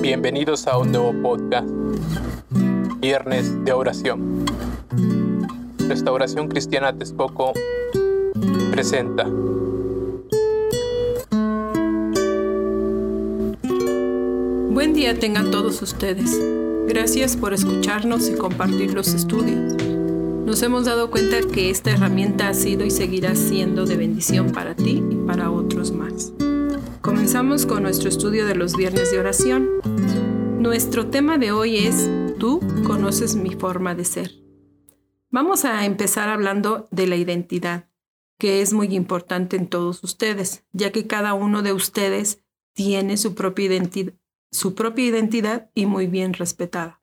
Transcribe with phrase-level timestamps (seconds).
[0.00, 1.68] Bienvenidos a un nuevo podcast,
[3.00, 4.46] Viernes de Oración.
[5.88, 7.52] Restauración Cristiana Texcoco
[8.70, 9.24] presenta.
[14.70, 16.40] Buen día tengan todos ustedes.
[16.86, 19.95] Gracias por escucharnos y compartir los estudios.
[20.46, 24.76] Nos hemos dado cuenta que esta herramienta ha sido y seguirá siendo de bendición para
[24.76, 26.32] ti y para otros más.
[27.00, 29.68] Comenzamos con nuestro estudio de los viernes de oración.
[30.60, 34.30] Nuestro tema de hoy es Tú conoces mi forma de ser.
[35.30, 37.90] Vamos a empezar hablando de la identidad,
[38.38, 43.34] que es muy importante en todos ustedes, ya que cada uno de ustedes tiene su
[43.34, 44.14] propia identidad,
[44.52, 47.02] su propia identidad y muy bien respetada.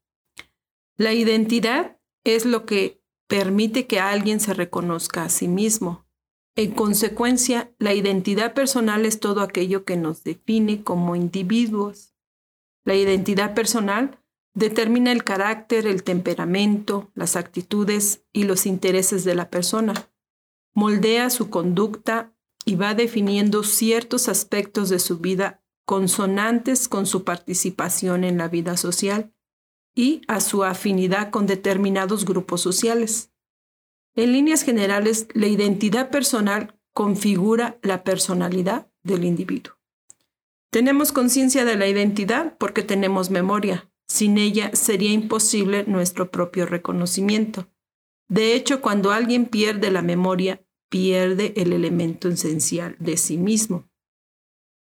[0.96, 6.06] La identidad es lo que permite que alguien se reconozca a sí mismo.
[6.56, 12.14] En consecuencia, la identidad personal es todo aquello que nos define como individuos.
[12.86, 14.20] La identidad personal
[14.54, 20.10] determina el carácter, el temperamento, las actitudes y los intereses de la persona.
[20.76, 22.34] Moldea su conducta
[22.66, 28.78] y va definiendo ciertos aspectos de su vida consonantes con su participación en la vida
[28.78, 29.34] social
[29.96, 33.32] y a su afinidad con determinados grupos sociales.
[34.16, 39.76] En líneas generales, la identidad personal configura la personalidad del individuo.
[40.70, 43.92] Tenemos conciencia de la identidad porque tenemos memoria.
[44.08, 47.68] Sin ella sería imposible nuestro propio reconocimiento.
[48.28, 53.90] De hecho, cuando alguien pierde la memoria, pierde el elemento esencial de sí mismo.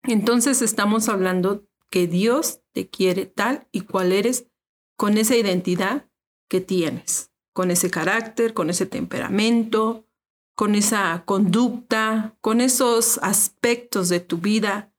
[0.04, 4.48] Entonces estamos hablando que Dios te quiere tal y cual eres
[5.02, 6.08] con esa identidad
[6.48, 10.06] que tienes, con ese carácter, con ese temperamento,
[10.54, 14.94] con esa conducta, con esos aspectos de tu vida,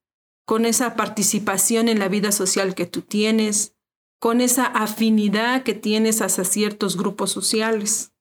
[0.45, 3.77] con esa participación en la vida social que tú tienes,
[4.19, 8.11] con esa afinidad que tienes hacia ciertos grupos sociales.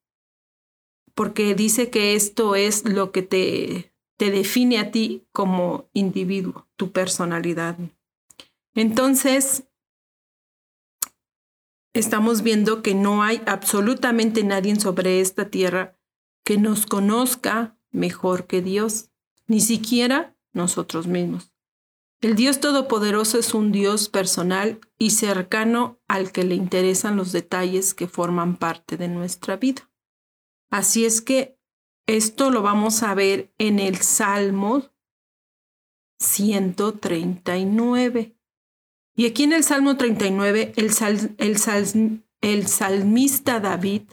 [1.13, 6.93] Porque dice que esto es lo que te te define a ti como individuo, tu
[6.93, 7.77] personalidad.
[8.73, 9.65] Entonces,
[11.93, 15.97] estamos viendo que no hay absolutamente nadie sobre esta tierra
[16.43, 19.11] que nos conozca mejor que Dios,
[19.47, 21.51] ni siquiera nosotros mismos.
[22.21, 27.93] El Dios Todopoderoso es un Dios personal y cercano al que le interesan los detalles
[27.93, 29.91] que forman parte de nuestra vida.
[30.69, 31.59] Así es que
[32.07, 34.89] esto lo vamos a ver en el Salmo
[36.19, 38.37] 139.
[39.15, 40.91] Y aquí en el Salmo 39, el,
[41.37, 44.03] el, el salmista David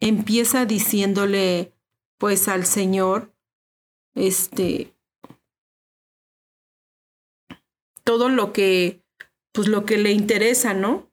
[0.00, 1.72] empieza diciéndole
[2.18, 3.32] pues al Señor,
[4.14, 4.94] este,
[8.04, 9.02] todo lo que,
[9.52, 11.10] pues lo que le interesa, ¿no?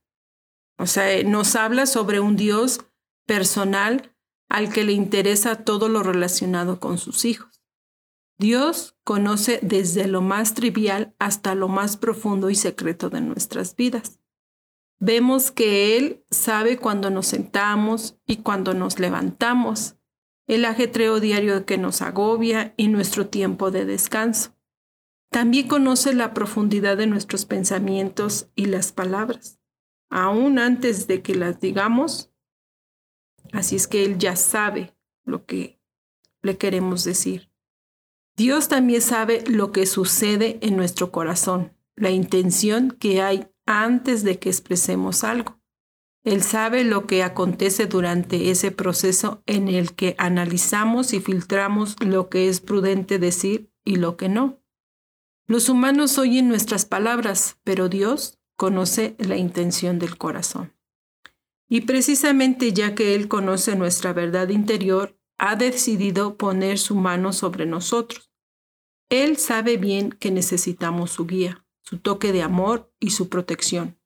[0.77, 2.85] O sea, nos habla sobre un Dios
[3.25, 4.15] personal
[4.49, 7.52] al que le interesa todo lo relacionado con sus hijos.
[8.37, 14.19] Dios conoce desde lo más trivial hasta lo más profundo y secreto de nuestras vidas.
[14.99, 19.97] Vemos que Él sabe cuando nos sentamos y cuando nos levantamos,
[20.47, 24.55] el ajetreo diario que nos agobia y nuestro tiempo de descanso.
[25.29, 29.59] También conoce la profundidad de nuestros pensamientos y las palabras.
[30.09, 32.33] Aún antes de que las digamos,
[33.53, 35.79] Así es que Él ya sabe lo que
[36.41, 37.52] le queremos decir.
[38.35, 44.39] Dios también sabe lo que sucede en nuestro corazón, la intención que hay antes de
[44.39, 45.59] que expresemos algo.
[46.23, 52.29] Él sabe lo que acontece durante ese proceso en el que analizamos y filtramos lo
[52.29, 54.59] que es prudente decir y lo que no.
[55.45, 60.73] Los humanos oyen nuestras palabras, pero Dios conoce la intención del corazón.
[61.67, 67.65] Y precisamente ya que Él conoce nuestra verdad interior, ha decidido poner su mano sobre
[67.65, 68.31] nosotros.
[69.09, 73.99] Él sabe bien que necesitamos su guía, su toque de amor y su protección.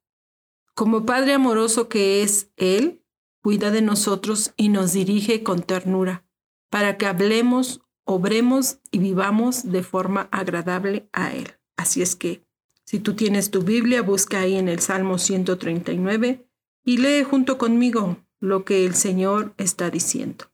[0.74, 3.04] Como Padre amoroso que es Él,
[3.42, 6.26] cuida de nosotros y nos dirige con ternura,
[6.70, 11.58] para que hablemos, obremos y vivamos de forma agradable a Él.
[11.78, 12.46] Así es que,
[12.84, 16.48] si tú tienes tu Biblia, busca ahí en el Salmo 139
[16.84, 20.46] y lee junto conmigo lo que el Señor está diciendo.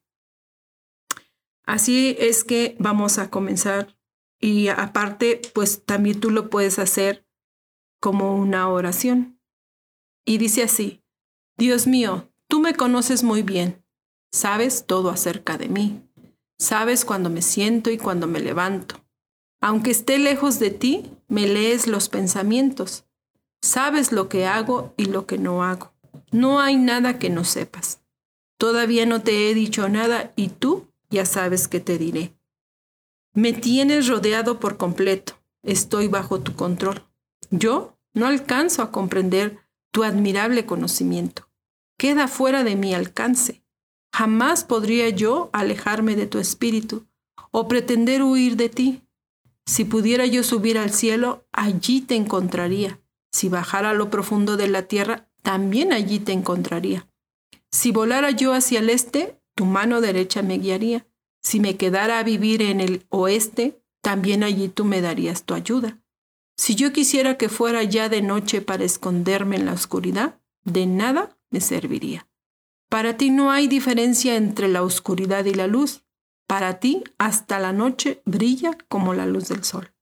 [1.65, 3.95] Así es que vamos a comenzar
[4.39, 7.25] y aparte, pues también tú lo puedes hacer
[8.01, 9.39] como una oración.
[10.25, 11.01] Y dice así,
[11.57, 13.85] Dios mío, tú me conoces muy bien,
[14.31, 16.01] sabes todo acerca de mí.
[16.59, 19.03] Sabes cuando me siento y cuando me levanto.
[19.61, 23.05] Aunque esté lejos de ti, me lees los pensamientos.
[23.61, 25.93] Sabes lo que hago y lo que no hago.
[26.31, 28.01] No hay nada que no sepas.
[28.57, 32.35] Todavía no te he dicho nada y tú ya sabes que te diré.
[33.33, 35.33] Me tienes rodeado por completo.
[35.63, 37.03] Estoy bajo tu control.
[37.51, 39.59] Yo no alcanzo a comprender
[39.91, 41.49] tu admirable conocimiento.
[41.97, 43.63] Queda fuera de mi alcance.
[44.11, 47.05] Jamás podría yo alejarme de tu espíritu
[47.51, 49.01] o pretender huir de ti.
[49.65, 52.99] Si pudiera yo subir al cielo, allí te encontraría.
[53.31, 57.07] Si bajara a lo profundo de la tierra, también allí te encontraría.
[57.71, 61.05] Si volara yo hacia el este, tu mano derecha me guiaría.
[61.41, 65.99] Si me quedara a vivir en el oeste, también allí tú me darías tu ayuda.
[66.57, 71.37] Si yo quisiera que fuera ya de noche para esconderme en la oscuridad, de nada
[71.49, 72.27] me serviría.
[72.89, 76.03] Para ti no hay diferencia entre la oscuridad y la luz.
[76.47, 79.93] Para ti hasta la noche brilla como la luz del sol.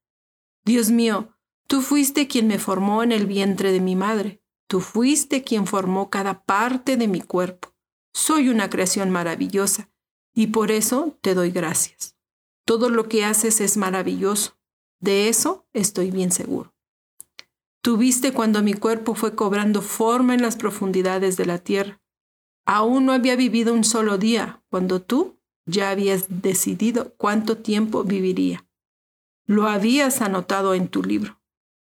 [0.65, 1.29] Dios mío,
[1.67, 4.43] tú fuiste quien me formó en el vientre de mi madre.
[4.67, 7.70] Tú fuiste quien formó cada parte de mi cuerpo.
[8.13, 9.89] Soy una creación maravillosa
[10.33, 12.15] y por eso te doy gracias.
[12.65, 14.57] Todo lo que haces es maravilloso.
[14.99, 16.73] De eso estoy bien seguro.
[17.81, 22.01] Tuviste cuando mi cuerpo fue cobrando forma en las profundidades de la tierra.
[22.65, 28.67] Aún no había vivido un solo día cuando tú ya habías decidido cuánto tiempo viviría.
[29.45, 31.41] Lo habías anotado en tu libro.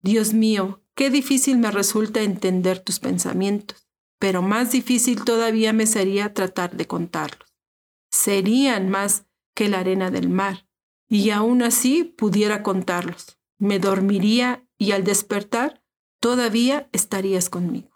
[0.03, 3.88] Dios mío, qué difícil me resulta entender tus pensamientos,
[4.22, 7.52] pero más difícil todavía me sería tratar de contarlos.
[8.08, 10.69] Serían más que la arena del mar,
[11.08, 13.40] y aún así pudiera contarlos.
[13.58, 15.82] Me dormiría y al despertar
[16.20, 17.90] todavía estarías conmigo.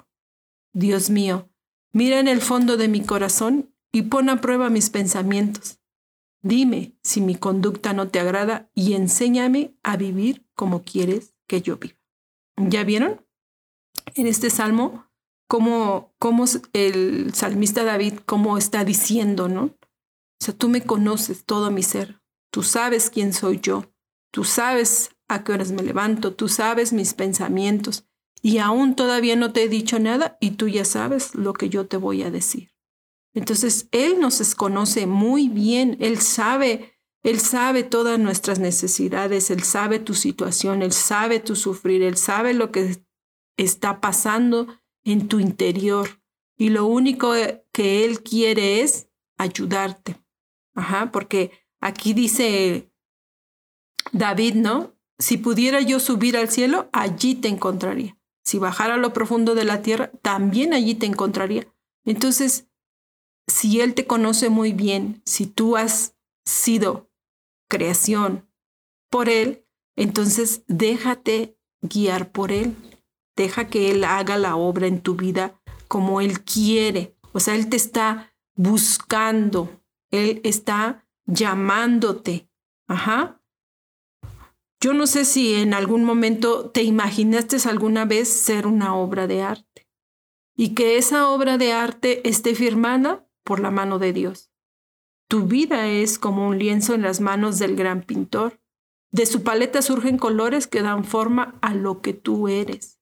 [0.72, 1.48] Dios mío,
[1.92, 5.78] mira en el fondo de mi corazón y pon a prueba mis pensamientos.
[6.42, 11.76] Dime si mi conducta no te agrada y enséñame a vivir como quieres que yo
[11.76, 12.00] viva.
[12.56, 13.24] ¿Ya vieron?
[14.16, 15.05] En este salmo,
[15.46, 19.64] cómo, cómo el salmista David, cómo está diciendo, ¿no?
[19.64, 22.20] O sea, tú me conoces todo mi ser,
[22.56, 23.84] Tú sabes quién soy yo.
[24.32, 26.32] Tú sabes a qué horas me levanto.
[26.32, 28.06] Tú sabes mis pensamientos.
[28.40, 31.86] Y aún todavía no te he dicho nada y tú ya sabes lo que yo
[31.86, 32.70] te voy a decir.
[33.34, 35.98] Entonces, Él nos conoce muy bien.
[36.00, 39.50] Él sabe, Él sabe todas nuestras necesidades.
[39.50, 40.80] Él sabe tu situación.
[40.80, 42.02] Él sabe tu sufrir.
[42.02, 43.04] Él sabe lo que
[43.58, 44.68] está pasando
[45.06, 46.20] en tu interior.
[46.58, 47.32] Y lo único
[47.72, 49.08] que Él quiere es
[49.38, 50.20] ayudarte.
[51.10, 52.90] Porque Aquí dice
[54.12, 54.94] David, ¿no?
[55.18, 58.18] Si pudiera yo subir al cielo, allí te encontraría.
[58.44, 61.66] Si bajara a lo profundo de la tierra, también allí te encontraría.
[62.04, 62.68] Entonces,
[63.46, 67.10] si Él te conoce muy bien, si tú has sido
[67.68, 68.48] creación
[69.10, 69.64] por Él,
[69.96, 72.74] entonces déjate guiar por Él.
[73.36, 77.16] Deja que Él haga la obra en tu vida como Él quiere.
[77.32, 79.82] O sea, Él te está buscando.
[80.10, 82.48] Él está llamándote.
[82.88, 83.40] Ajá.
[84.80, 89.42] Yo no sé si en algún momento te imaginaste alguna vez ser una obra de
[89.42, 89.88] arte
[90.56, 94.50] y que esa obra de arte esté firmada por la mano de Dios.
[95.28, 98.60] Tu vida es como un lienzo en las manos del gran pintor.
[99.10, 102.95] De su paleta surgen colores que dan forma a lo que tú eres,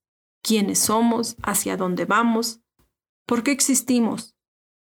[0.45, 2.61] quiénes somos, hacia dónde vamos,
[3.27, 4.37] por qué existimos.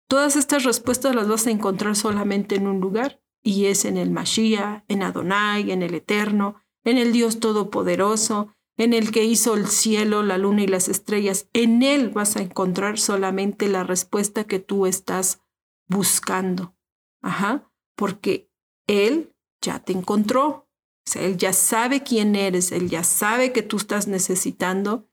[0.09, 4.11] Todas estas respuestas las vas a encontrar solamente en un lugar y es en el
[4.11, 9.69] Mashiach, en Adonai, en el Eterno, en el Dios Todopoderoso, en el que hizo el
[9.69, 11.49] cielo, la luna y las estrellas.
[11.53, 15.41] En Él vas a encontrar solamente la respuesta que tú estás
[15.87, 16.75] buscando.
[17.23, 18.51] Ajá, porque
[18.89, 19.33] Él
[19.63, 20.69] ya te encontró.
[21.15, 25.09] Él ya sabe quién eres, Él ya sabe que tú estás necesitando.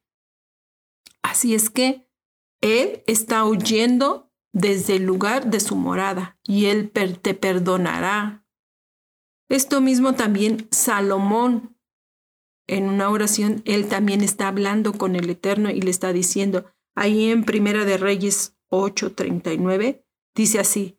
[1.22, 2.08] Así es que
[2.62, 8.46] Él está huyendo desde el lugar de su morada, y Él te perdonará.
[9.50, 11.78] Esto mismo también Salomón,
[12.68, 17.30] en una oración, él también está hablando con el Eterno y le está diciendo, ahí
[17.30, 20.98] en Primera de Reyes 8:39, dice así,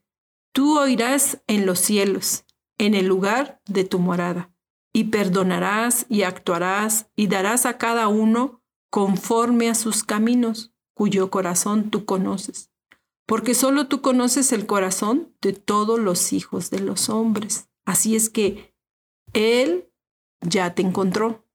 [0.53, 2.45] tú oirás en los cielos,
[2.77, 4.55] en el lugar de tu morada,
[4.93, 8.62] y perdonarás y actuarás y darás a cada uno
[8.93, 12.73] conforme a sus caminos, cuyo corazón tú conoces
[13.33, 17.69] porque solo tú conoces el corazón de todos los hijos de los hombres.
[17.87, 18.75] Así es que
[19.33, 19.91] Él
[20.43, 21.47] ya te encontró.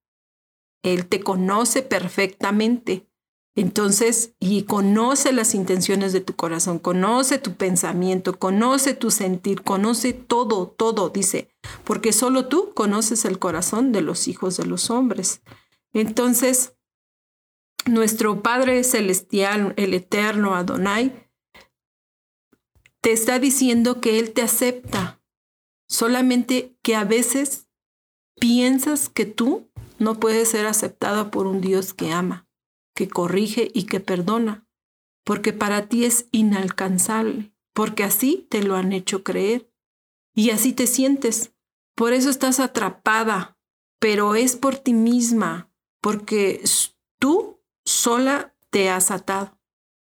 [0.82, 3.08] Él te conoce perfectamente.
[3.56, 10.14] Entonces, y conoce las intenciones de tu corazón, conoce tu pensamiento, conoce tu sentir, conoce
[10.14, 11.50] todo, todo, dice,
[11.84, 15.42] porque solo tú conoces el corazón de los hijos de los hombres.
[15.94, 16.77] Entonces,
[17.86, 21.30] nuestro Padre Celestial, el Eterno Adonai,
[23.02, 25.22] te está diciendo que Él te acepta,
[25.88, 27.68] solamente que a veces
[28.40, 29.70] piensas que tú
[30.00, 32.48] no puedes ser aceptada por un Dios que ama
[32.98, 34.68] que corrige y que perdona,
[35.24, 39.72] porque para ti es inalcanzable, porque así te lo han hecho creer
[40.34, 41.54] y así te sientes.
[41.96, 43.60] Por eso estás atrapada,
[44.00, 46.64] pero es por ti misma, porque
[47.20, 47.57] tú
[47.88, 49.58] sola te has atado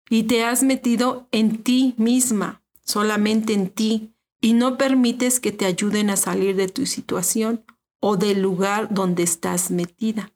[0.08, 5.66] y te has metido en ti misma, solamente en ti, y no permites que te
[5.66, 7.64] ayuden a salir de tu situación
[8.00, 10.32] o del lugar donde estás metida.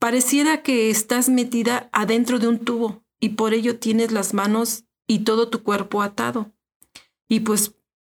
[0.00, 5.20] Pareciera que estás metida adentro de un tubo y por ello tienes las manos y
[5.20, 6.52] todo tu cuerpo atado.
[7.28, 7.76] Y pues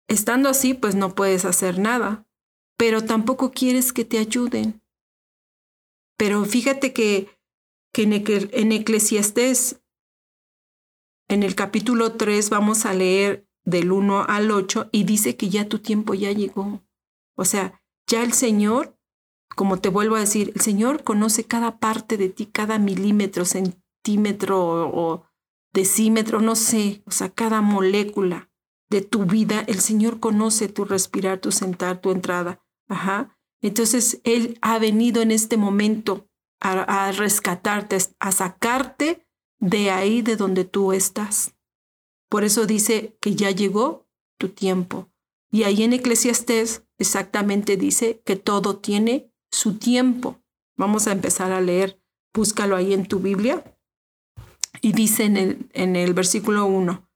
[0.09, 2.27] estando así, pues no puedes hacer nada,
[2.77, 4.81] pero tampoco quieres que te ayuden.
[6.17, 7.40] Pero fíjate que,
[7.93, 9.83] que en, Eclesiastés,
[11.29, 15.69] en el capítulo 3, vamos a leer del 1 al 8 y dice que ya
[15.69, 16.83] tu tiempo ya llegó.
[17.37, 19.01] O sea, ya el Señor
[19.57, 24.89] como te vuelvo a decir, el Señor conoce cada parte de ti, cada milímetro, centímetro
[24.89, 25.25] o
[25.73, 28.51] decímetro, no sé, o sea, cada molécula
[28.89, 32.63] de tu vida, el Señor conoce tu respirar, tu sentar, tu entrada.
[32.89, 33.37] Ajá.
[33.61, 36.29] Entonces, Él ha venido en este momento
[36.61, 39.27] a, rescatarte, a sacarte
[39.59, 41.55] de ahí de donde tú estás.
[42.29, 44.07] Por eso dice que ya llegó
[44.39, 45.11] tu tiempo.
[45.51, 50.41] Y ahí en Eclesiastés exactamente dice que todo tiene su tiempo.
[50.77, 52.01] Vamos a empezar a leer,
[52.33, 53.65] búscalo ahí en tu Biblia.
[54.81, 57.11] Y dice en el, en el versículo 1,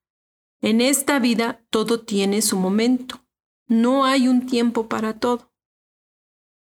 [0.61, 3.25] en esta vida todo tiene su momento.
[3.69, 5.53] No hay un tiempo para todo.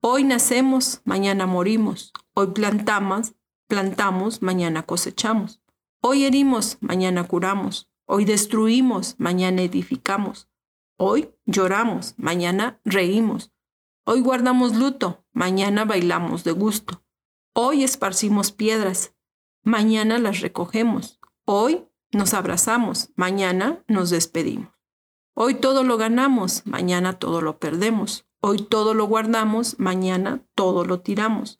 [0.00, 2.12] Hoy nacemos, mañana morimos.
[2.36, 3.34] Hoy plantamos,
[3.68, 5.62] plantamos, mañana cosechamos.
[6.00, 7.88] Hoy herimos, mañana curamos.
[8.06, 10.48] Hoy destruimos, mañana edificamos.
[10.98, 13.52] Hoy lloramos, mañana reímos.
[14.04, 17.04] Hoy guardamos luto, mañana bailamos de gusto.
[17.54, 19.14] Hoy esparcimos piedras,
[19.62, 21.20] mañana las recogemos.
[21.44, 24.72] Hoy nos abrazamos, mañana nos despedimos.
[25.34, 28.26] Hoy todo lo ganamos, mañana todo lo perdemos.
[28.40, 31.58] Hoy todo lo guardamos, mañana todo lo tiramos.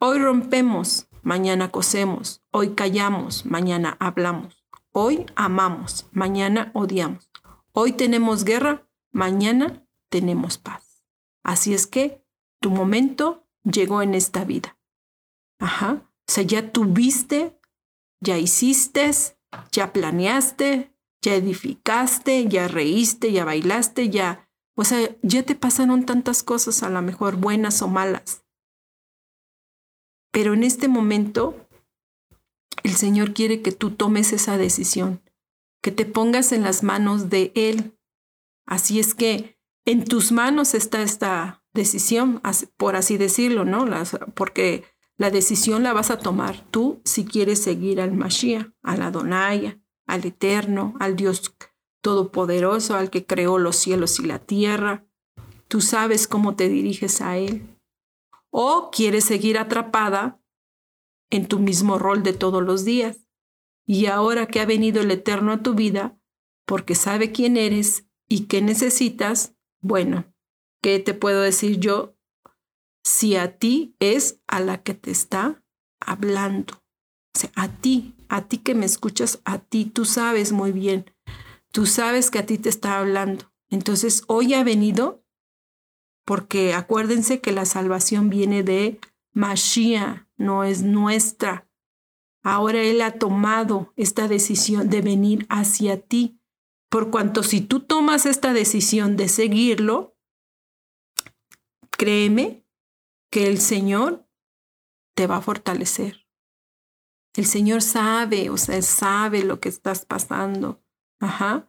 [0.00, 2.42] Hoy rompemos, mañana cosemos.
[2.50, 4.66] Hoy callamos, mañana hablamos.
[4.92, 7.30] Hoy amamos, mañana odiamos.
[7.72, 11.04] Hoy tenemos guerra, mañana tenemos paz.
[11.42, 12.24] Así es que
[12.60, 14.76] tu momento llegó en esta vida.
[15.58, 16.10] Ajá.
[16.28, 17.58] O sea, ya tuviste,
[18.20, 19.10] ya hiciste,
[19.70, 24.48] ya planeaste, ya edificaste, ya reíste, ya bailaste, ya...
[24.76, 28.43] O sea, ya te pasaron tantas cosas, a lo mejor buenas o malas.
[30.34, 31.54] Pero en este momento,
[32.82, 35.22] el Señor quiere que tú tomes esa decisión,
[35.80, 37.96] que te pongas en las manos de Él.
[38.66, 42.42] Así es que en tus manos está esta decisión,
[42.76, 43.86] por así decirlo, ¿no?
[44.34, 44.82] porque
[45.16, 49.78] la decisión la vas a tomar tú si quieres seguir al Mashiach, a la Donaya,
[50.04, 51.54] al Eterno, al Dios
[52.00, 55.06] Todopoderoso, al que creó los cielos y la tierra.
[55.68, 57.73] Tú sabes cómo te diriges a Él.
[58.56, 60.40] O quieres seguir atrapada
[61.28, 63.26] en tu mismo rol de todos los días.
[63.84, 66.16] Y ahora que ha venido el Eterno a tu vida,
[66.64, 70.32] porque sabe quién eres y qué necesitas, bueno,
[70.80, 72.16] ¿qué te puedo decir yo?
[73.02, 75.64] Si a ti es a la que te está
[75.98, 76.74] hablando.
[77.34, 81.10] O sea, a ti, a ti que me escuchas, a ti, tú sabes muy bien.
[81.72, 83.52] Tú sabes que a ti te está hablando.
[83.68, 85.23] Entonces, hoy ha venido
[86.24, 89.00] porque acuérdense que la salvación viene de
[89.32, 91.68] Mashiach, no es nuestra.
[92.42, 96.38] Ahora Él ha tomado esta decisión de venir hacia ti.
[96.90, 100.16] Por cuanto si tú tomas esta decisión de seguirlo,
[101.90, 102.64] créeme
[103.30, 104.28] que el Señor
[105.14, 106.28] te va a fortalecer.
[107.34, 110.80] El Señor sabe, o sea, sabe lo que estás pasando.
[111.18, 111.68] Ajá.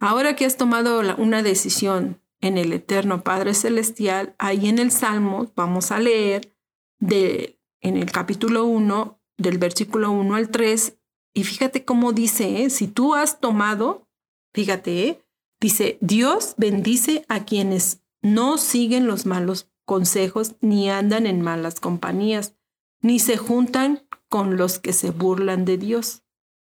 [0.00, 5.50] Ahora que has tomado una decisión en el eterno Padre Celestial, ahí en el Salmo
[5.56, 6.54] vamos a leer
[6.98, 10.98] de, en el capítulo 1, del versículo 1 al 3,
[11.34, 12.70] y fíjate cómo dice, ¿eh?
[12.70, 14.06] si tú has tomado
[14.54, 15.24] Fíjate, ¿eh?
[15.60, 22.54] dice, Dios bendice a quienes no siguen los malos consejos ni andan en malas compañías,
[23.00, 26.22] ni se juntan con los que se burlan de Dios.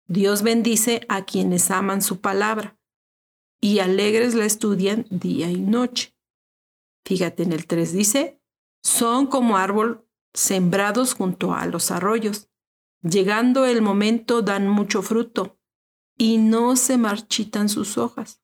[0.07, 2.79] Dios bendice a quienes aman su palabra
[3.65, 6.15] y alegres la estudian día y noche.
[7.07, 8.39] Fíjate en el 3 dice,
[8.83, 12.51] son como árbol sembrados junto a los arroyos.
[13.01, 15.59] Llegando el momento dan mucho fruto
[16.19, 18.43] y no se marchitan sus hojas.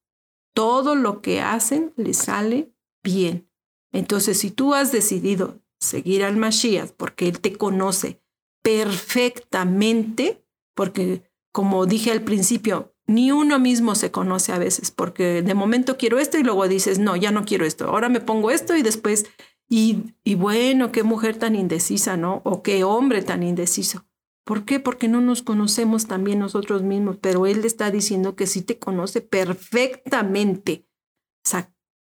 [0.55, 2.73] Todo lo que hacen les sale
[3.05, 3.47] bien.
[3.93, 8.23] Entonces, si tú has decidido seguir al Mashiach porque Él te conoce
[8.63, 10.43] perfectamente,
[10.75, 15.97] porque como dije al principio, ni uno mismo se conoce a veces, porque de momento
[15.97, 18.83] quiero esto y luego dices, no, ya no quiero esto, ahora me pongo esto y
[18.83, 19.27] después,
[19.69, 22.41] y, y bueno, qué mujer tan indecisa, ¿no?
[22.45, 24.07] O qué hombre tan indeciso.
[24.45, 24.79] ¿Por qué?
[24.79, 29.21] Porque no nos conocemos también nosotros mismos, pero Él está diciendo que sí te conoce
[29.21, 30.87] perfectamente,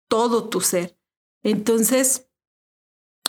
[0.08, 0.96] todo tu ser.
[1.44, 2.30] Entonces,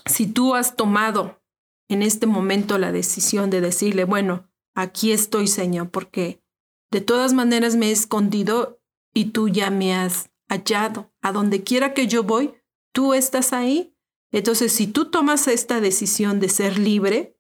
[0.05, 1.43] si tú has tomado
[1.89, 6.44] en este momento la decisión de decirle, bueno, aquí estoy, Señor, porque
[6.91, 8.81] de todas maneras me he escondido
[9.13, 11.13] y tú ya me has hallado.
[11.23, 12.55] A donde quiera que yo voy,
[12.93, 13.97] tú estás ahí.
[14.31, 17.39] Entonces, si tú tomas esta decisión de ser libre,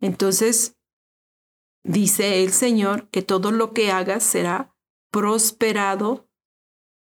[0.00, 0.76] entonces
[1.84, 4.74] dice el Señor que todo lo que hagas será
[5.10, 6.28] prosperado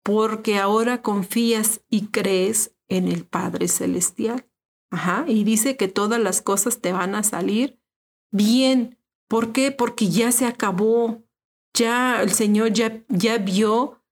[0.02, 4.47] porque ahora confías y crees en el Padre Celestial.
[4.90, 7.80] Ajá, y dice que todas las cosas te van a salir
[8.32, 8.99] bien.
[9.28, 9.70] ¿Por qué?
[9.70, 11.23] Porque ya se acabó.
[11.74, 14.02] Ya el Señor ya, ya vio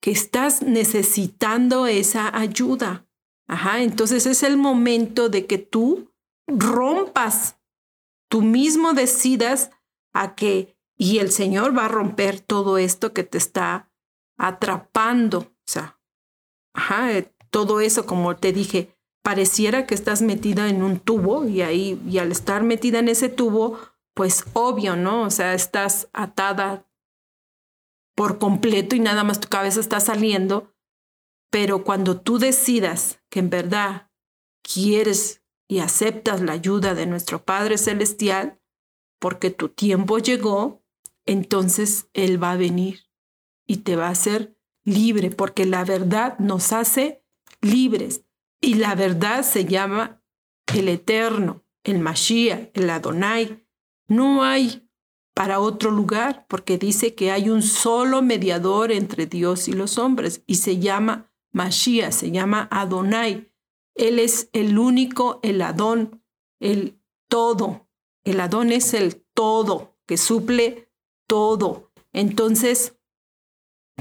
[0.00, 3.06] que estás necesitando esa ayuda.
[3.46, 6.12] Ajá, entonces es el momento de que tú
[6.46, 7.56] rompas,
[8.28, 9.70] tú mismo decidas
[10.12, 13.90] a que, y el Señor va a romper todo esto que te está
[14.38, 15.38] atrapando.
[15.38, 16.00] O sea,
[16.74, 22.00] ajá, todo eso, como te dije, pareciera que estás metida en un tubo y ahí,
[22.08, 23.78] y al estar metida en ese tubo,
[24.14, 25.22] pues obvio, ¿no?
[25.22, 26.88] O sea, estás atada
[28.14, 30.74] por completo y nada más tu cabeza está saliendo,
[31.50, 34.10] pero cuando tú decidas que en verdad
[34.62, 38.60] quieres y aceptas la ayuda de nuestro Padre Celestial,
[39.18, 40.82] porque tu tiempo llegó,
[41.26, 43.06] entonces Él va a venir
[43.66, 47.24] y te va a hacer libre, porque la verdad nos hace
[47.60, 48.24] libres.
[48.60, 50.22] Y la verdad se llama
[50.74, 53.61] el Eterno, el Mashiach, el Adonai.
[54.12, 54.86] No hay
[55.34, 60.42] para otro lugar, porque dice que hay un solo mediador entre Dios y los hombres,
[60.46, 63.50] y se llama Mashiach, se llama Adonai.
[63.94, 66.22] Él es el único, el Adón,
[66.60, 67.88] el todo.
[68.24, 70.92] El Adón es el todo, que suple
[71.26, 71.90] todo.
[72.12, 72.98] Entonces,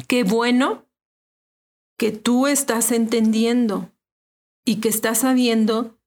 [0.10, 0.90] qué bueno
[1.98, 3.94] que tú estás entendiendo
[4.66, 5.98] y que estás sabiendo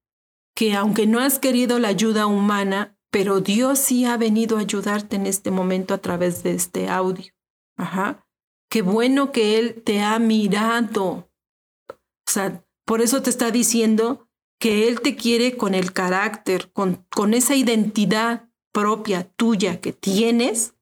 [0.54, 5.14] que aunque no has querido la ayuda humana, pero Dios sí ha venido a ayudarte
[5.14, 7.33] en este momento a través de este audio.
[7.77, 8.27] Ajá.
[8.68, 11.31] Qué bueno que Él te ha mirado.
[11.88, 17.07] O sea, por eso te está diciendo que Él te quiere con el carácter, con,
[17.09, 20.74] con esa identidad propia tuya que tienes.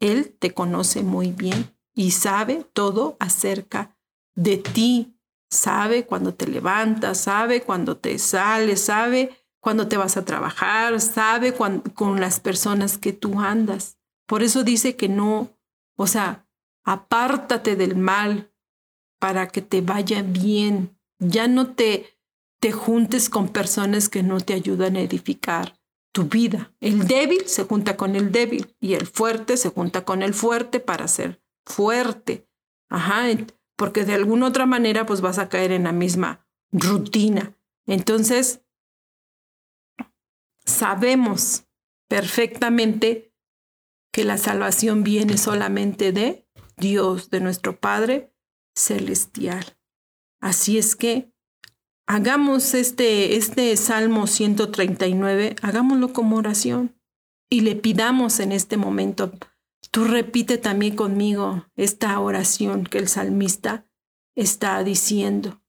[0.00, 3.96] Él te conoce muy bien y sabe todo acerca
[4.34, 5.16] de ti
[5.48, 11.52] sabe cuando te levantas, sabe cuando te sales, sabe cuando te vas a trabajar, sabe
[11.52, 13.98] con las personas que tú andas.
[14.28, 15.58] Por eso dice que no,
[15.96, 16.46] o sea,
[16.84, 18.52] apártate del mal
[19.18, 20.96] para que te vaya bien.
[21.18, 22.16] Ya no te,
[22.60, 25.76] te juntes con personas que no te ayudan a edificar
[26.12, 26.72] tu vida.
[26.78, 30.78] El débil se junta con el débil y el fuerte se junta con el fuerte
[30.78, 32.48] para ser fuerte.
[32.88, 33.24] Ajá,
[33.74, 37.56] porque de alguna otra manera pues vas a caer en la misma rutina.
[37.88, 38.60] Entonces,
[40.66, 41.64] sabemos
[42.08, 43.32] perfectamente
[44.12, 48.32] que la salvación viene solamente de Dios, de nuestro Padre
[48.74, 49.78] celestial.
[50.40, 51.32] Así es que
[52.06, 57.00] hagamos este, este Salmo 139, hagámoslo como oración
[57.50, 59.32] y le pidamos en este momento
[59.90, 63.86] Tú repite también conmigo esta oración que el salmista
[64.34, 65.62] está diciendo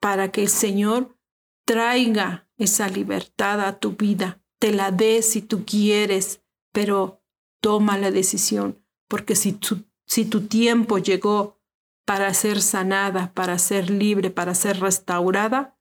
[0.00, 1.18] para que el Señor
[1.66, 4.42] traiga esa libertad a tu vida.
[4.64, 6.40] Te la dé si tú quieres,
[6.72, 7.22] pero
[7.60, 11.60] toma la decisión, porque si tu, si tu tiempo llegó
[12.06, 15.78] para ser sanada, para ser libre, para ser restaurada,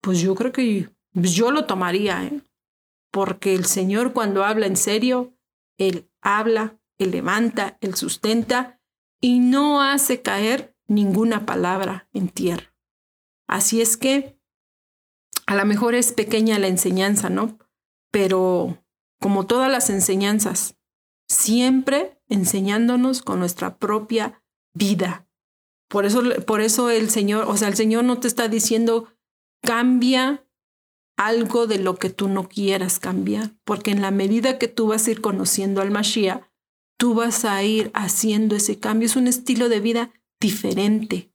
[0.00, 2.40] pues yo creo que yo lo tomaría, ¿eh?
[3.10, 5.36] porque el Señor cuando habla en serio,
[5.76, 8.80] Él habla él levanta, Él sustenta
[9.20, 12.74] y no hace caer ninguna palabra en tierra.
[13.46, 14.40] Así es que
[15.44, 17.58] a lo mejor es pequeña la enseñanza, ¿no?
[18.12, 18.84] Pero
[19.20, 20.76] como todas las enseñanzas,
[21.28, 24.42] siempre enseñándonos con nuestra propia
[24.74, 25.26] vida.
[25.88, 29.08] Por eso, por eso el Señor, o sea, el Señor no te está diciendo
[29.62, 30.46] cambia
[31.16, 35.06] algo de lo que tú no quieras cambiar, porque en la medida que tú vas
[35.06, 36.42] a ir conociendo al Mashiach,
[36.98, 39.06] tú vas a ir haciendo ese cambio.
[39.06, 41.32] Es un estilo de vida diferente,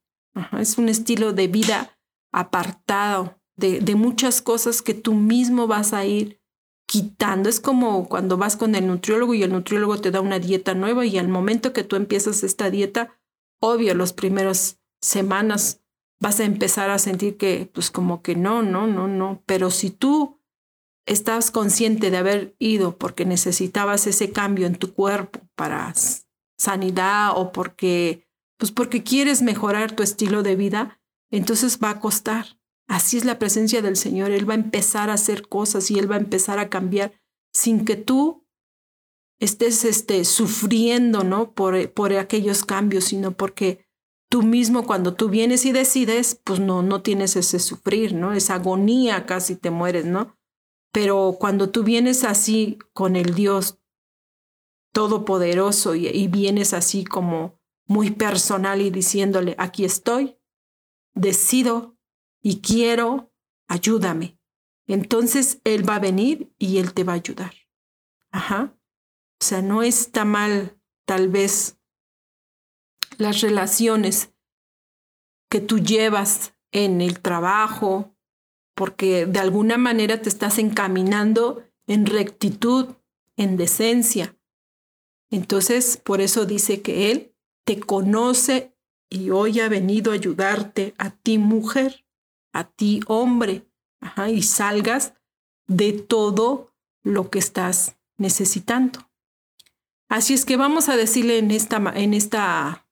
[0.59, 1.97] es un estilo de vida
[2.33, 6.41] apartado de, de muchas cosas que tú mismo vas a ir
[6.88, 7.50] quitando.
[7.50, 11.06] Es como cuando vas con el nutriólogo y el nutriólogo te da una dieta nueva
[11.06, 13.19] y al momento que tú empiezas esta dieta,
[13.62, 15.82] obvio, los primeros semanas
[16.19, 19.43] vas a empezar a sentir que, pues como que no, no, no, no.
[19.45, 20.39] Pero si tú
[21.06, 25.93] estás consciente de haber ido porque necesitabas ese cambio en tu cuerpo para
[26.58, 31.00] sanidad o porque, pues porque quieres mejorar tu estilo de vida,
[31.32, 32.58] entonces va a costar.
[32.88, 34.32] Así es la presencia del Señor.
[34.32, 37.13] Él va a empezar a hacer cosas y Él va a empezar a cambiar
[37.54, 38.45] sin que tú
[39.39, 41.54] estés este, sufriendo, ¿no?
[41.54, 43.86] Por, por aquellos cambios, sino porque
[44.30, 48.34] tú mismo cuando tú vienes y decides, pues no, no tienes ese sufrir, ¿no?
[48.34, 50.38] Esa agonía casi te mueres, ¿no?
[50.91, 53.80] Pero cuando tú vienes así con el Dios
[54.93, 60.38] todopoderoso y, y vienes así como muy personal y diciéndole, aquí estoy,
[61.13, 61.96] decido
[62.47, 63.29] y quiero,
[63.67, 64.39] ayúdame.
[64.88, 67.53] Entonces Él va a venir y Él te va a ayudar.
[68.31, 68.73] Ajá.
[69.41, 71.77] O sea, no está mal tal vez
[73.17, 74.33] las relaciones
[75.49, 78.15] que tú llevas en el trabajo,
[78.75, 82.95] porque de alguna manera te estás encaminando en rectitud,
[83.36, 84.38] en decencia.
[85.29, 88.73] Entonces, por eso dice que Él te conoce
[89.10, 92.07] y hoy ha venido a ayudarte a ti mujer,
[92.53, 93.67] a ti hombre,
[94.27, 95.13] y salgas
[95.67, 99.10] de todo lo que estás necesitando.
[100.10, 102.88] Así es que vamos a decirle en esta, en esta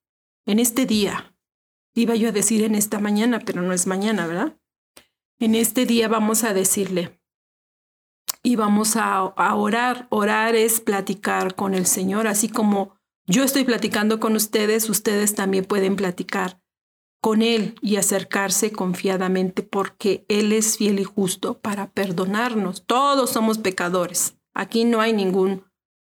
[0.46, 1.36] en este día,
[1.96, 4.58] iba yo a decir en esta mañana, pero no es mañana, ¿verdad?
[5.40, 7.20] En este día vamos a decirle
[8.44, 10.08] y vamos a, orar.
[10.12, 15.66] Orar es platicar con el Señor, así como yo estoy platicando con ustedes, ustedes también
[15.66, 16.62] pueden platicar
[17.26, 22.86] con Él y acercarse confiadamente porque Él es fiel y justo para perdonarnos.
[22.86, 24.38] Todos somos pecadores.
[24.54, 25.64] Aquí no hay ningún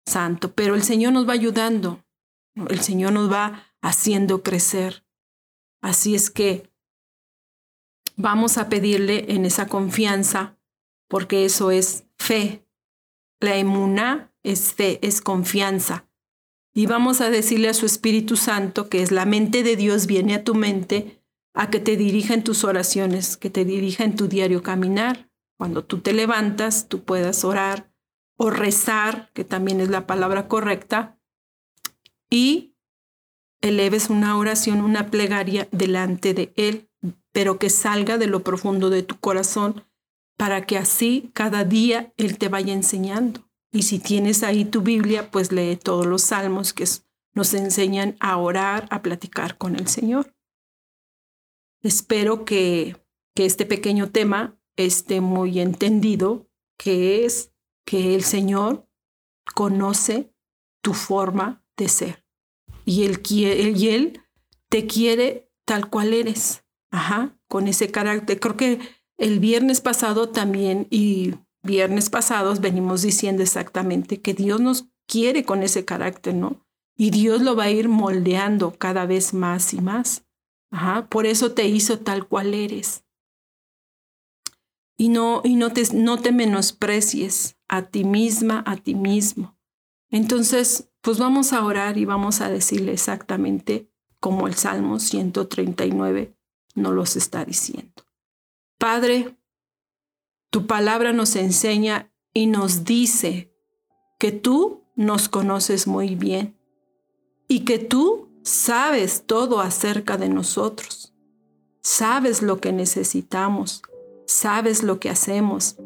[0.06, 2.06] santo, pero el Señor nos va ayudando.
[2.69, 5.04] El Señor nos va haciendo crecer.
[5.82, 6.69] Así es que
[8.15, 10.60] vamos a pedirle en esa confianza,
[11.08, 12.67] porque eso es fe.
[13.39, 16.08] La emuna es fe, es confianza.
[16.80, 20.34] Y vamos a decirle a su Espíritu Santo, que es la mente de Dios, viene
[20.34, 21.22] a tu mente,
[21.54, 25.30] a que te dirija en tus oraciones, que te dirija en tu diario caminar.
[25.58, 27.92] Cuando tú te levantas, tú puedas orar
[28.38, 31.20] o rezar, que también es la palabra correcta,
[32.30, 32.78] y
[33.60, 36.89] eleves una oración, una plegaria delante de Él,
[37.34, 39.84] pero que salga de lo profundo de tu corazón
[40.38, 43.49] para que así cada día Él te vaya enseñando.
[43.71, 46.86] Y si tienes ahí tu Biblia, pues lee todos los salmos que
[47.34, 50.34] nos enseñan a orar, a platicar con el Señor.
[51.82, 52.97] Espero que,
[53.36, 57.53] que este pequeño tema esté muy entendido, que es
[57.86, 58.88] que el Señor
[59.53, 60.34] conoce
[60.82, 62.29] tu forma de ser
[62.89, 63.21] y él,
[63.77, 64.21] y él
[64.67, 68.39] te quiere tal cual eres, ajá, con ese carácter.
[68.39, 68.79] Creo que
[69.17, 75.63] el viernes pasado también y viernes pasados venimos diciendo exactamente que Dios nos quiere con
[75.63, 76.65] ese carácter, ¿no?
[76.95, 80.26] Y Dios lo va a ir moldeando cada vez más y más.
[80.72, 83.04] Ajá, por eso te hizo tal cual eres.
[84.98, 89.58] Y no, y no te, no te menosprecies a ti misma, a ti mismo.
[90.10, 96.36] Entonces, pues vamos a orar y vamos a decirle exactamente como el Salmo 139
[96.76, 98.04] nos los está diciendo.
[98.78, 99.38] Padre,
[100.50, 103.54] tu palabra nos enseña y nos dice
[104.18, 106.58] que tú nos conoces muy bien
[107.48, 111.14] y que tú sabes todo acerca de nosotros.
[111.82, 113.82] Sabes lo que necesitamos,
[114.26, 115.78] sabes lo que hacemos,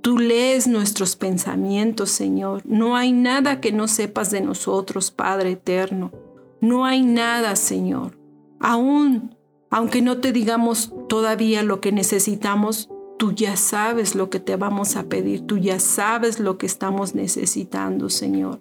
[0.00, 2.62] Tú lees nuestros pensamientos, Señor.
[2.64, 6.12] No hay nada que no sepas de nosotros, Padre eterno.
[6.60, 8.16] No hay nada, Señor.
[8.60, 9.36] Aún,
[9.70, 14.96] aunque no te digamos todavía lo que necesitamos, tú ya sabes lo que te vamos
[14.96, 15.46] a pedir.
[15.46, 18.60] Tú ya sabes lo que estamos necesitando, Señor.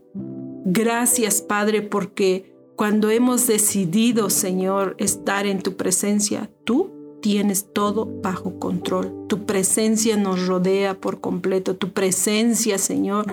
[0.66, 6.92] Gracias, Padre, porque cuando hemos decidido, Señor, estar en tu presencia, tú
[7.22, 9.26] tienes todo bajo control.
[9.28, 11.76] Tu presencia nos rodea por completo.
[11.76, 13.26] Tu presencia, Señor,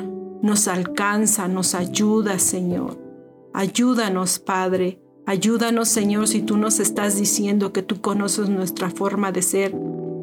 [0.42, 2.98] nos alcanza, nos ayuda, Señor.
[3.52, 5.00] Ayúdanos, Padre.
[5.26, 9.74] Ayúdanos, Señor, si tú nos estás diciendo que tú conoces nuestra forma de ser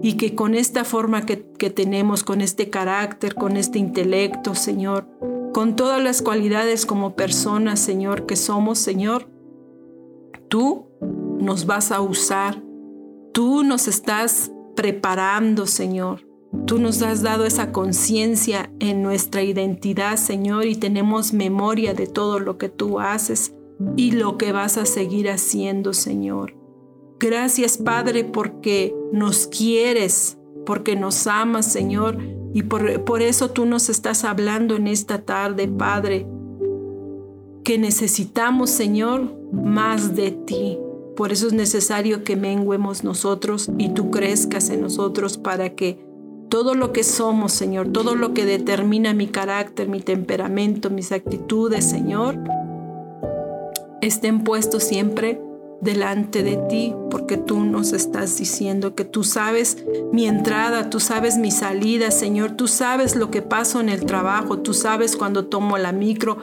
[0.04, 5.08] y que con esta forma que, tenemos, con este carácter, con este intelecto, Señor,
[5.54, 9.28] con todas las cualidades como personas, Señor, que somos, Señor,
[10.50, 10.88] tú
[11.40, 12.62] nos vas a usar,
[13.34, 16.28] tú nos estás preparando, Señor.
[16.68, 22.40] Tú nos has dado esa conciencia en nuestra identidad, Señor, y tenemos memoria de todo
[22.40, 23.54] lo que tú haces
[23.96, 26.56] y lo que vas a seguir haciendo, Señor.
[27.20, 32.18] Gracias, Padre, porque nos quieres, porque nos amas, Señor,
[32.54, 36.28] y por, por eso tú nos estás hablando en esta tarde, Padre,
[37.64, 40.80] que necesitamos, Señor, más de ti.
[41.16, 46.04] Por eso es necesario que menguemos nosotros y tú crezcas en nosotros para que
[46.50, 51.90] todo lo que somos, Señor, todo lo que determina mi carácter, mi temperamento, mis actitudes,
[51.90, 52.38] Señor,
[54.02, 55.42] estén puestos siempre
[55.82, 61.38] delante de ti, porque tú nos estás diciendo que tú sabes mi entrada, tú sabes
[61.38, 65.78] mi salida, Señor, tú sabes lo que paso en el trabajo, tú sabes cuando tomo
[65.80, 66.38] la micro,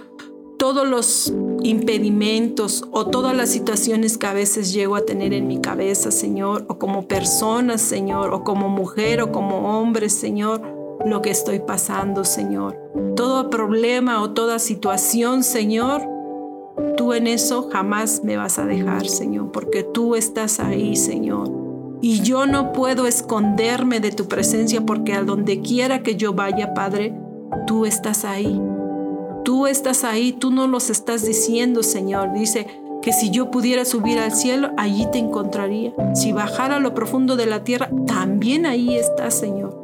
[0.58, 5.60] todos los impedimentos o todas las situaciones que a veces llego a tener en mi
[5.60, 10.60] cabeza, Señor, o como persona, Señor, o como mujer o como hombre, Señor,
[11.06, 12.76] lo que estoy pasando, Señor.
[13.14, 16.17] Todo problema o toda situación, Señor,
[16.98, 21.48] Tú en eso jamás me vas a dejar, Señor, porque tú estás ahí, Señor.
[22.00, 26.74] Y yo no puedo esconderme de tu presencia porque a donde quiera que yo vaya,
[26.74, 27.14] Padre,
[27.68, 28.60] tú estás ahí.
[29.44, 32.32] Tú estás ahí, tú no los estás diciendo, Señor.
[32.32, 32.66] Dice
[33.00, 35.94] que si yo pudiera subir al cielo, allí te encontraría.
[36.16, 39.78] Si bajara a lo profundo de la tierra, también ahí estás, Señor.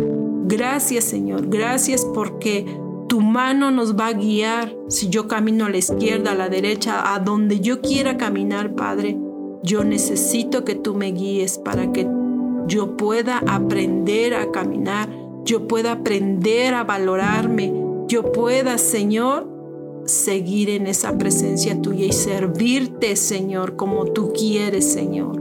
[0.46, 1.46] Gracias, Señor.
[1.46, 2.66] Gracias porque
[3.14, 7.14] tu mano nos va a guiar si yo camino a la izquierda, a la derecha,
[7.14, 9.16] a donde yo quiera caminar, Padre.
[9.62, 12.08] Yo necesito que tú me guíes para que
[12.66, 15.08] yo pueda aprender a caminar,
[15.44, 17.72] yo pueda aprender a valorarme,
[18.08, 19.48] yo pueda, Señor,
[20.06, 25.40] seguir en esa presencia tuya y servirte, Señor, como tú quieres, Señor.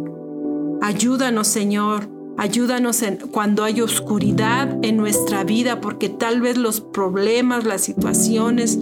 [0.80, 7.82] Ayúdanos, Señor, Ayúdanos cuando hay oscuridad en nuestra vida, porque tal vez los problemas, las
[7.82, 8.80] situaciones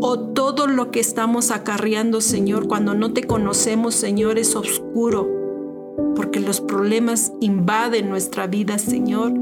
[0.00, 5.28] o todo lo que estamos acarreando, Señor, cuando no te conocemos, Señor, es oscuro,
[6.14, 9.32] porque los problemas invaden nuestra vida, Señor,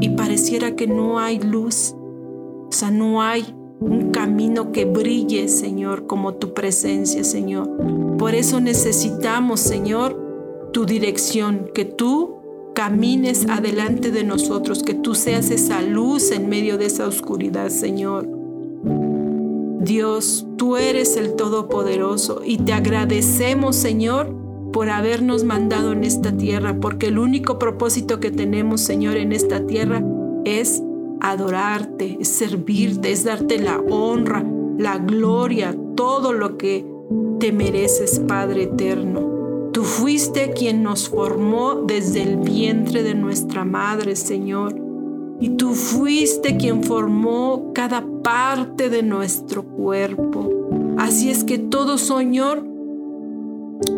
[0.00, 6.06] y pareciera que no hay luz, o sea, no hay un camino que brille, Señor,
[6.06, 7.68] como tu presencia, Señor.
[8.18, 10.20] Por eso necesitamos, Señor,
[10.72, 12.33] tu dirección, que tú
[12.74, 18.28] camines adelante de nosotros, que tú seas esa luz en medio de esa oscuridad, Señor.
[19.80, 24.34] Dios, tú eres el Todopoderoso y te agradecemos, Señor,
[24.72, 29.66] por habernos mandado en esta tierra, porque el único propósito que tenemos, Señor, en esta
[29.66, 30.02] tierra
[30.44, 30.82] es
[31.20, 34.44] adorarte, es servirte, es darte la honra,
[34.78, 36.84] la gloria, todo lo que
[37.38, 39.33] te mereces, Padre eterno.
[39.74, 44.80] Tú fuiste quien nos formó desde el vientre de nuestra madre, Señor.
[45.40, 50.48] Y tú fuiste quien formó cada parte de nuestro cuerpo.
[50.96, 52.64] Así es que todo, Señor,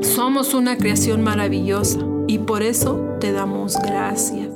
[0.00, 4.48] somos una creación maravillosa y por eso te damos gracias.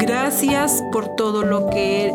[0.00, 2.12] Gracias por todo lo que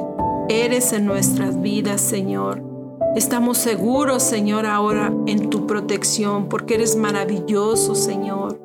[0.49, 2.72] eres en nuestras vidas, Señor.
[3.15, 8.59] Estamos seguros, Señor, ahora en tu protección, porque eres maravilloso, Señor.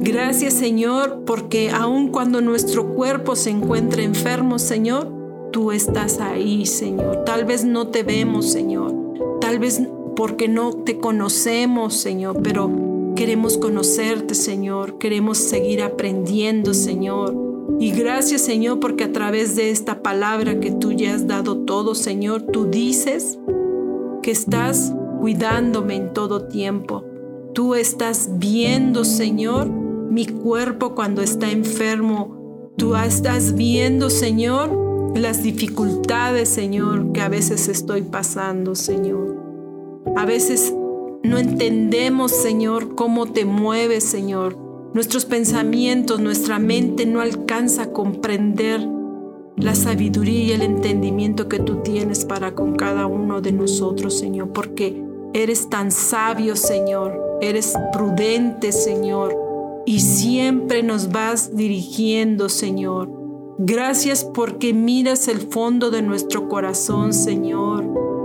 [0.00, 5.12] Gracias, Señor, porque aun cuando nuestro cuerpo se encuentre enfermo, Señor,
[5.52, 7.24] tú estás ahí, Señor.
[7.24, 8.92] Tal vez no te vemos, Señor.
[9.40, 9.80] Tal vez
[10.16, 12.70] porque no te conocemos, Señor, pero
[13.14, 14.98] queremos conocerte, Señor.
[14.98, 17.34] Queremos seguir aprendiendo, Señor.
[17.78, 21.94] Y gracias, Señor, porque a través de esta palabra que tú ya has dado todo,
[21.94, 23.38] Señor, tú dices
[24.24, 27.04] que estás cuidándome en todo tiempo.
[27.52, 32.72] Tú estás viendo, Señor, mi cuerpo cuando está enfermo.
[32.78, 39.36] Tú estás viendo, Señor, las dificultades, Señor, que a veces estoy pasando, Señor.
[40.16, 40.72] A veces
[41.22, 44.56] no entendemos, Señor, cómo te mueves, Señor.
[44.94, 48.88] Nuestros pensamientos, nuestra mente no alcanza a comprender
[49.56, 54.50] la sabiduría y el entendimiento que tú tienes para con cada uno de nosotros, Señor,
[54.50, 59.36] porque eres tan sabio, Señor, eres prudente, Señor,
[59.86, 63.10] y siempre nos vas dirigiendo, Señor.
[63.58, 67.84] Gracias porque miras el fondo de nuestro corazón, Señor.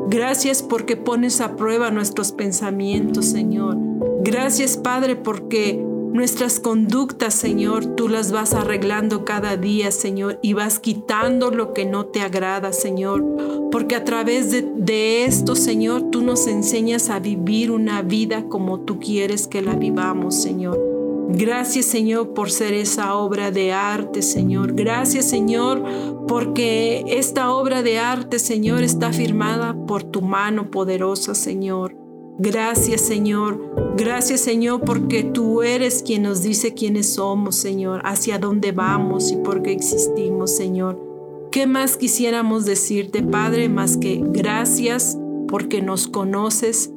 [0.09, 3.77] Gracias porque pones a prueba nuestros pensamientos, Señor.
[4.21, 10.79] Gracias, Padre, porque Nuestras conductas, Señor, tú las vas arreglando cada día, Señor, y vas
[10.79, 13.23] quitando lo que no te agrada, Señor.
[13.71, 18.99] Porque a través de, esto, Señor, tú nos enseñas a vivir una vida como tú
[18.99, 20.79] quieres que la vivamos, Señor.
[21.29, 24.73] Gracias, Señor, por ser esa obra de arte, Señor.
[24.73, 25.83] Gracias, Señor,
[26.27, 31.98] porque esta obra de arte, Señor, está firmada por tu mano poderosa, Señor.
[32.41, 33.60] Gracias Señor,
[33.97, 39.36] gracias Señor porque tú eres quien nos dice quiénes somos Señor, hacia dónde vamos y
[39.36, 40.97] por qué existimos Señor.
[41.52, 45.17] ¿Qué más quisiéramos decirte Padre más que gracias
[45.49, 46.89] porque nos conoces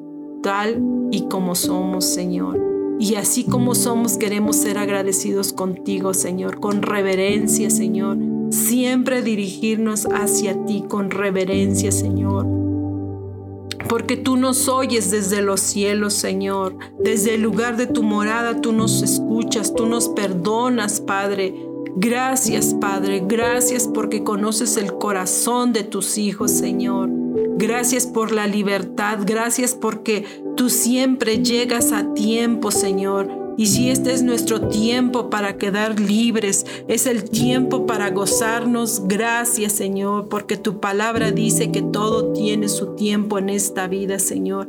[0.45, 2.61] tal y como somos Señor?
[3.01, 8.17] Y así como somos queremos ser agradecidos contigo Señor, con reverencia Señor,
[8.51, 12.62] siempre dirigirnos hacia ti con reverencia Señor
[13.93, 16.79] porque tú nos oyes desde los cielos, Señor.
[16.99, 21.55] Desde el lugar de tu morada tú nos escuchas, tú nos perdonas, Padre.
[21.97, 23.23] Gracias, Padre.
[23.27, 27.11] Gracias porque conoces el corazón de tus hijos, Señor.
[27.59, 29.19] Gracias por la libertad.
[29.27, 30.25] Gracias porque
[30.57, 33.42] tú siempre llegas a tiempo, Señor.
[33.57, 39.03] Y si este es nuestro tiempo para quedar libres, es el tiempo para gozarnos.
[39.07, 44.69] Gracias Señor, porque tu palabra dice que todo tiene su tiempo en esta vida, Señor.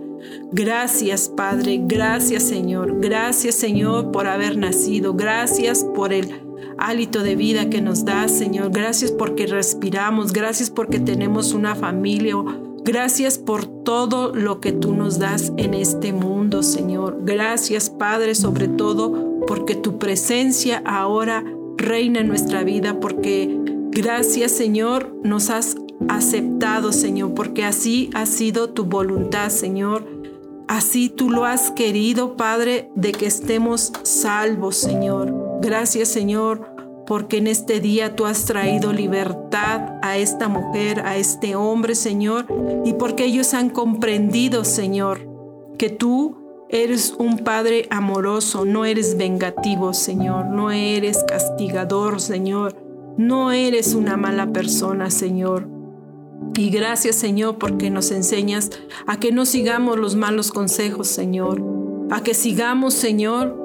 [0.51, 6.41] Gracias Padre, gracias Señor, gracias Señor por haber nacido, gracias por el
[6.77, 8.71] hálito de vida que nos das, Señor.
[8.71, 12.35] Gracias porque respiramos, gracias porque tenemos una familia
[12.85, 17.19] Gracias por todo lo que tú nos das en este mundo, Señor.
[17.23, 21.45] Gracias, Padre, sobre todo porque tu presencia ahora
[21.77, 23.57] reina en nuestra vida, porque
[23.91, 25.77] gracias, Señor, nos has
[26.09, 30.05] aceptado, Señor, porque así ha sido tu voluntad, Señor.
[30.67, 35.33] Así tú lo has querido, Padre, de que estemos salvos, Señor.
[35.61, 36.72] Gracias, Señor,
[37.05, 42.45] porque en este día tú has traído libertad a esta mujer, a este hombre, Señor,
[42.85, 45.27] y porque ellos han comprendido, Señor,
[45.77, 46.37] que tú
[46.69, 52.75] eres un Padre amoroso, no eres vengativo, Señor, no eres castigador, Señor,
[53.17, 55.67] no eres una mala persona, Señor.
[56.55, 58.71] Y gracias, Señor, porque nos enseñas
[59.05, 61.63] a que no sigamos los malos consejos, Señor,
[62.11, 63.62] a que sigamos, Señor,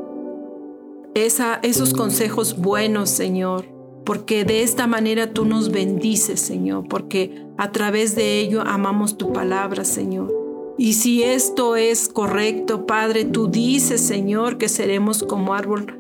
[1.27, 3.67] esos consejos buenos, Señor,
[4.05, 9.33] porque de esta manera tú nos bendices, Señor, porque a través de ello amamos tu
[9.33, 10.35] palabra, Señor.
[10.79, 15.99] Y si esto es correcto, Padre, tú dices, Señor, que seremos como árbol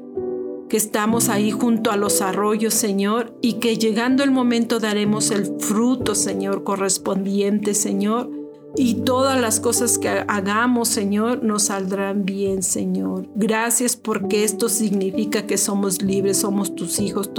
[0.68, 5.58] que estamos ahí junto a los arroyos, Señor, y que llegando el momento daremos el
[5.58, 8.30] fruto, Señor, correspondiente, Señor.
[8.76, 13.28] Y todas las cosas que hagamos, Señor, nos saldrán bien, Señor.
[13.34, 17.30] Gracias porque esto significa que somos libres, somos tus hijos,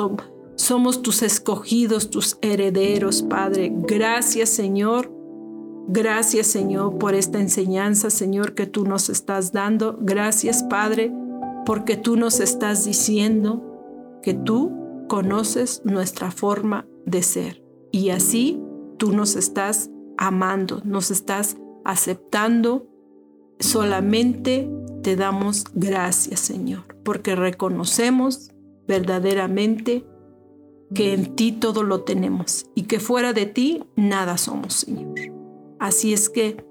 [0.56, 3.72] somos tus escogidos, tus herederos, Padre.
[3.74, 5.12] Gracias, Señor.
[5.88, 9.98] Gracias, Señor, por esta enseñanza, Señor, que tú nos estás dando.
[10.00, 11.12] Gracias, Padre,
[11.66, 14.72] porque tú nos estás diciendo que tú
[15.08, 17.64] conoces nuestra forma de ser.
[17.92, 18.62] Y así
[18.98, 19.90] tú nos estás
[20.20, 22.88] amando, nos estás aceptando.
[23.60, 24.70] Solamente
[25.02, 28.52] te damos gracias, Señor, porque reconocemos
[28.88, 30.06] verdaderamente
[30.94, 35.16] que en ti todo lo tenemos y que fuera de ti nada somos, Señor.
[35.80, 36.66] Así es que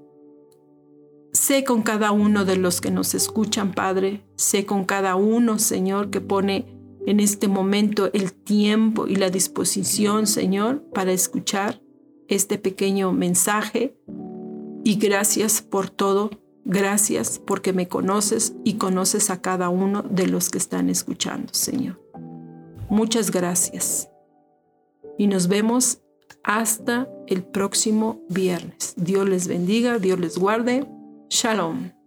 [1.32, 6.10] sé con cada uno de los que nos escuchan, Padre, sé con cada uno, Señor,
[6.10, 6.66] que pone
[7.06, 11.80] en este momento el tiempo y la disposición, Señor, para escuchar
[12.28, 13.96] este pequeño mensaje
[14.84, 16.30] y gracias por todo.
[16.64, 22.00] Gracias porque me conoces y conoces a cada uno de los que están escuchando, Señor.
[22.90, 24.10] Muchas gracias.
[25.16, 26.00] Y nos vemos
[26.44, 28.94] hasta el próximo viernes.
[28.96, 30.86] Dios les bendiga, Dios les guarde.
[31.30, 31.97] Shalom.